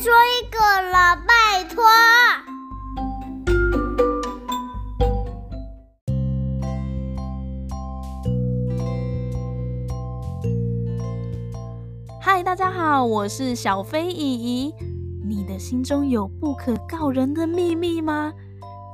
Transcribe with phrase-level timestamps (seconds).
[0.00, 0.58] 说一个
[0.90, 1.84] 了，拜托。
[12.18, 14.74] 嗨，大家好，我是小飞姨姨。
[15.22, 18.32] 你的心中有不可告人的秘密吗？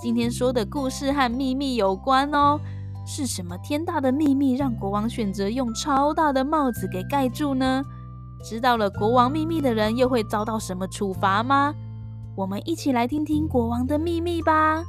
[0.02, 2.58] 今天说的故事和秘密有关哦。
[3.06, 7.84] 是什么天大的秘密让国王选择用超大的帽子给盖住呢？
[8.42, 11.74] 知道了国王秘密的人又会遭到什么处罚吗？
[12.36, 14.84] 我们一起来听听国王的秘密吧。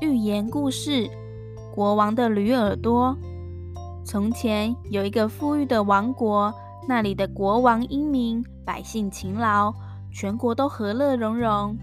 [0.00, 1.10] 寓言故事：
[1.74, 3.16] 国王的驴耳朵。
[4.04, 6.54] 从前有一个富裕的王国，
[6.86, 9.74] 那里的国王英明，百姓勤劳，
[10.12, 11.76] 全国都和乐融融。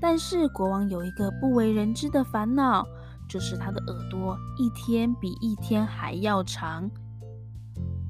[0.00, 2.86] 但是国王有一个不为人知的烦恼，
[3.28, 6.90] 就是他的耳朵一天比一天还要长。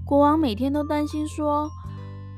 [0.04, 1.70] 国王每天都担心说：“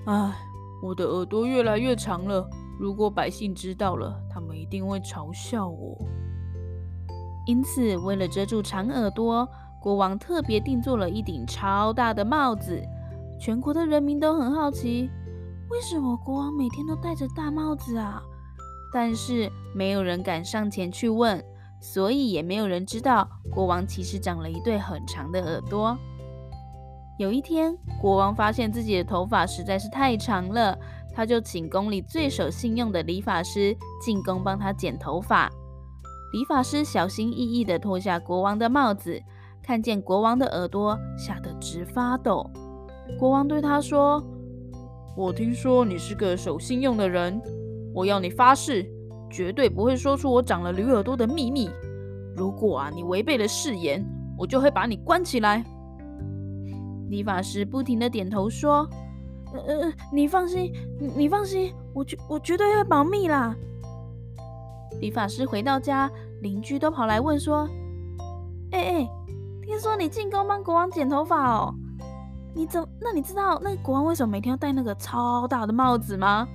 [0.07, 0.35] 唉，
[0.83, 2.49] 我的耳朵越来越长了，
[2.79, 5.99] 如果百姓知道了，他们一定会嘲笑我。”
[7.47, 9.49] 因此，为了遮住长耳朵，
[9.81, 12.81] 国王特别定做了一顶超大的帽子。
[13.41, 15.11] 全国的人民都很好奇，
[15.71, 18.23] 为什么国王每天都戴着大帽子啊？
[18.93, 21.43] 但是没有人敢上前去问，
[21.81, 25.97] 所以也没有人知道国王其实长了一对很长的耳朵。
[27.19, 30.79] 有一天，国王发现自己的头发实在是太长了，
[31.15, 35.51] 他就请宫里最守信用的理发师进宫帮他剪头发。
[36.33, 39.21] 理发师小心翼翼地脱下国王的帽子，
[39.63, 42.51] 看见国王的耳朵，吓得直发抖。
[43.19, 44.25] 国王对他说
[45.15, 47.41] ：“我听说你是个守信用的人。”
[47.95, 48.87] 我要你发誓，
[49.31, 51.71] 绝对不会说出我长了驴耳朵的秘密。
[52.37, 54.05] 如果啊，你违背了誓言，
[54.39, 55.65] 我就会把你关起来。
[57.09, 58.89] 理发师不停的点头说
[59.53, 60.73] ：“呃呃，你放心，
[61.17, 63.55] 你放心，我绝我绝对会保密啦。”
[65.01, 66.09] 理发师回到家，
[66.41, 67.69] 邻居都跑来问说
[68.71, 69.11] ：“哎哎，
[69.67, 71.75] 听说你进宫帮国王剪头发哦？
[72.55, 72.87] 你怎？
[73.01, 76.47] 那你知道那国王为什么每天要戴那个超大的帽子吗？”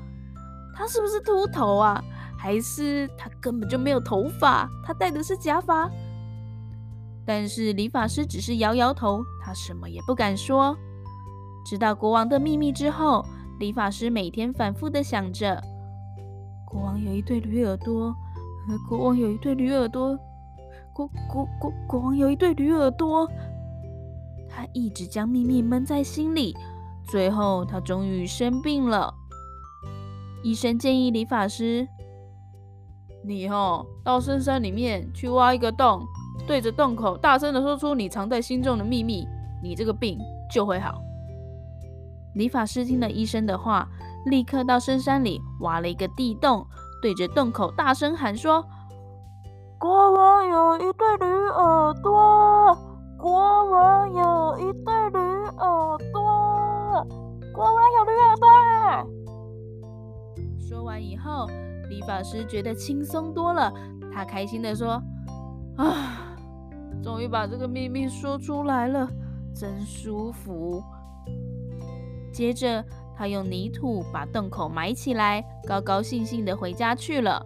[0.76, 2.04] 他是不是秃头啊？
[2.38, 4.70] 还是他根本就没有头发？
[4.84, 5.90] 他戴的是假发？
[7.26, 10.78] 但是理发师只是摇摇头，他什么也不敢说。
[11.66, 13.26] 知道国王的秘密之后，
[13.58, 15.60] 理发师每天反复的想着：
[16.68, 18.14] 国王有一对驴耳朵，
[18.88, 20.16] 国王有一对驴耳朵，
[20.94, 23.28] 国国国国王有一对驴耳朵。
[24.48, 26.56] 他一直将秘密闷在心里，
[27.04, 29.12] 最后他终于生病了。
[30.46, 31.88] 医生建议理发师
[33.26, 36.06] ：“你哦，到深山里面去挖一个洞，
[36.46, 39.28] 对着洞口大声的说出你藏在心中的秘密，
[39.64, 40.20] 你这个病
[40.54, 41.02] 就会好。”
[42.36, 43.90] 理发师听了医生的话，
[44.28, 46.64] 立刻到深山里挖了一个地洞，
[47.02, 48.64] 对着洞口大声喊说
[49.82, 52.78] ：“国王有一对驴耳朵，
[53.18, 55.18] 国王有一对驴
[55.58, 57.08] 耳朵，
[57.52, 59.10] 国王有驴耳朵。”
[60.68, 61.48] 说完以后，
[61.90, 63.72] 理发师觉得轻松多了。
[64.12, 65.00] 他开心地说
[65.78, 66.36] ：“啊，
[67.04, 69.08] 终于把这个秘密说出来了，
[69.54, 70.82] 真舒服。”
[72.34, 72.84] 接着，
[73.16, 77.46] 他用泥土把洞口埋起来，高高兴兴地回家去了。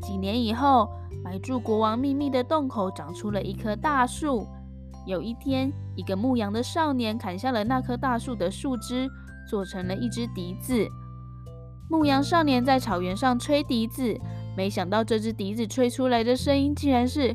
[0.00, 0.88] 几年以后，
[1.22, 4.46] 埋住国王秘密的洞口长出了一棵大树。
[5.04, 9.06] 有一天，一个牧羊的少年砍下了那棵大树的树枝，
[9.46, 10.88] 做成了一只笛子。
[11.88, 14.18] 牧羊少年在草原上吹笛子，
[14.56, 17.34] 没想到这只笛子吹出来的声音竟然是：“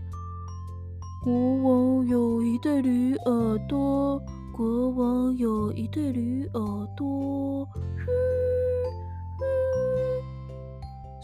[1.24, 7.66] 国王有一对驴耳朵，国王有一对驴耳朵。”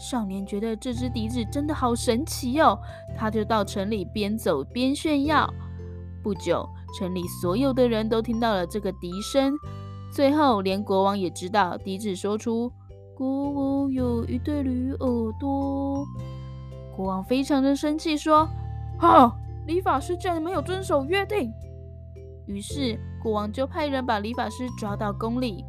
[0.00, 2.78] 少年觉得这只笛子真的好神奇哦，
[3.14, 5.52] 他就到城里边走边炫耀。
[6.22, 6.66] 不久，
[6.98, 9.52] 城里所有的人都听到了这个笛声，
[10.10, 12.72] 最后连国王也知道笛子说出。
[13.18, 16.06] 国王有一对驴耳朵，
[16.96, 18.48] 国王非常的生气，说
[18.96, 19.36] ：“哈，
[19.66, 21.50] 理发师竟然没有遵守约定。”
[22.46, 25.64] 于是国王就派人把理发师抓到宫里。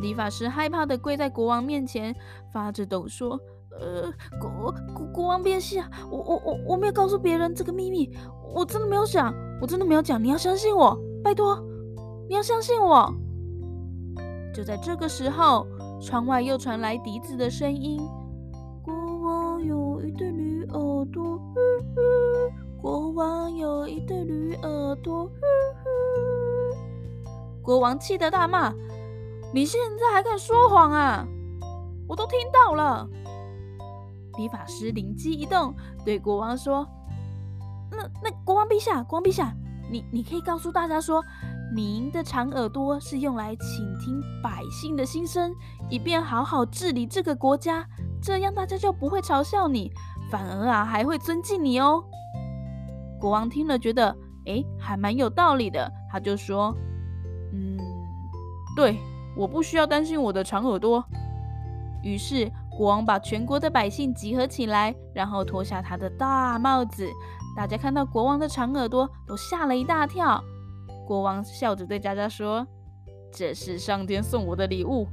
[0.00, 2.16] 理发师害怕的跪在国王面前，
[2.54, 3.38] 发着抖说
[3.78, 4.10] ：“呃，
[4.40, 8.10] 国国国王别气啊，我我我我没有告诉别人这个秘密，
[8.54, 11.62] 我真的没有讲，我真的没有讲，你要相信我，拜托，
[12.30, 13.12] 你要相信我。”
[14.56, 15.66] 就在这个时候。
[16.00, 18.00] 窗外又传来笛子的声音
[18.84, 21.40] ：“国王有一对驴耳朵，
[22.80, 25.30] 国王有一对驴耳朵，
[27.62, 28.72] 国王气得大骂
[29.52, 31.26] ：“你现在还敢说谎啊？
[32.08, 33.08] 我都听到了。”
[34.38, 35.74] 理发师灵机一动，
[36.04, 36.86] 对国王说
[37.90, 39.52] ：“那那国王陛下，国王陛下，
[39.90, 41.22] 你你可以告诉大家说。”
[41.74, 45.54] 您的长耳朵是用来倾听百姓的心声，
[45.90, 47.86] 以便好好治理这个国家，
[48.22, 49.92] 这样大家就不会嘲笑你，
[50.30, 52.02] 反而啊还会尊敬你哦。
[53.20, 54.16] 国王听了觉得，
[54.46, 56.74] 诶，还蛮有道理的，他就说，
[57.52, 57.76] 嗯，
[58.74, 58.98] 对，
[59.36, 61.04] 我不需要担心我的长耳朵。
[62.02, 67.06] 于是国王把全国的百姓集合起来，然后脱下他的大帽子，
[67.54, 70.42] 大家看到国王的长耳朵，都吓了一大跳。
[71.08, 72.66] 国王笑着对佳佳说
[73.32, 75.06] ：“这是上天送我的礼物，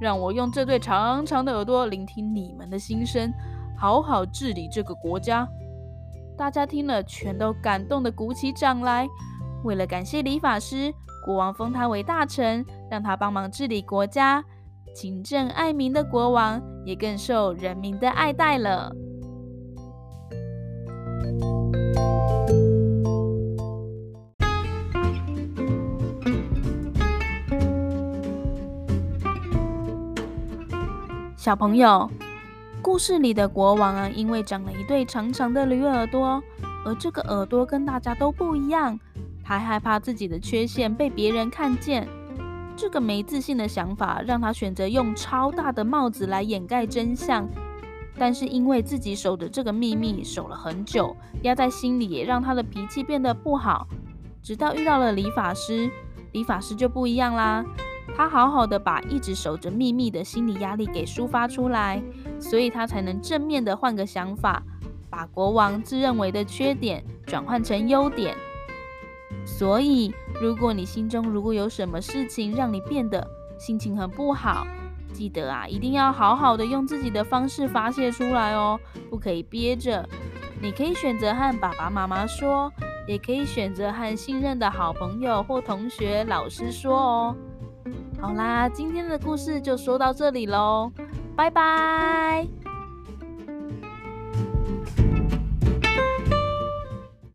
[0.00, 3.28] 让我用这对长长的耳朵聆听你们的心声，
[3.76, 5.44] 好好治理这个国家。”
[6.38, 9.08] 大家听了，全都感动的鼓起掌来。
[9.64, 10.94] 为了感谢理发师，
[11.26, 14.44] 国王封他为大臣，让他帮忙治理国家。
[14.94, 18.92] 勤政爱民的国王也更受人民的爱戴了。
[31.42, 32.08] 小朋友，
[32.80, 36.40] 故事里的国王啊，因为长了一对长长的驴耳朵，
[36.84, 38.96] 而这个耳朵跟大家都不一样，
[39.42, 42.06] 他害怕自己的缺陷被别人看见。
[42.76, 47.48] 这个没自信的想法让他选择用超大的帽子来掩盖真相。
[48.16, 53.88] 但是因为自己守着这个秘密守了很久，压在心里，也让他的脾气变得不好。
[54.44, 55.90] 直到遇到了理发师，
[56.30, 57.64] 理发师就不一样啦。
[58.14, 62.02] 他好好的把一直守着秘密的心理压力给抒发出来，
[62.38, 64.62] 所以他才能正面的换个想法，
[65.08, 68.36] 把国王自认为的缺点转换成优点。
[69.44, 73.26] 所以，如果你心中如果有什么事情让你变得
[73.58, 74.66] 心情很不好，
[75.12, 78.78] 记得啊，一定要好好的用自己的方式发泄出来哦，
[79.10, 80.08] 不可以憋着。
[80.60, 82.72] 你可以选择和爸爸妈妈说，
[83.08, 87.36] 也可以选择和信任的好朋友或同学、老师说哦。
[88.22, 90.92] 好啦，今天的故事就说到这里喽，
[91.34, 92.61] 拜拜。